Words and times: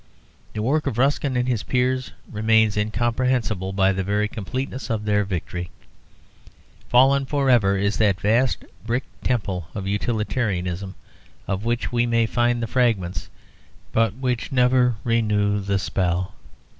The 0.53 0.63
work 0.63 0.87
of 0.87 0.97
Ruskin 0.97 1.37
and 1.37 1.47
his 1.47 1.61
peers 1.61 2.11
remains 2.27 2.75
incomprehensible 2.75 3.71
by 3.71 3.91
the 3.91 4.03
very 4.03 4.27
completeness 4.27 4.89
of 4.89 5.05
their 5.05 5.23
victory. 5.23 5.69
Fallen 6.89 7.23
forever 7.27 7.77
is 7.77 7.97
that 7.97 8.19
vast 8.19 8.65
brick 8.83 9.03
temple 9.23 9.67
of 9.75 9.85
Utilitarianism, 9.85 10.95
of 11.47 11.65
which 11.65 11.91
we 11.91 12.07
may 12.07 12.25
find 12.25 12.63
the 12.63 12.65
fragments 12.65 13.29
but 13.91 14.15
never 14.51 14.95
renew 15.03 15.59
the 15.59 15.77
spell. 15.77 16.33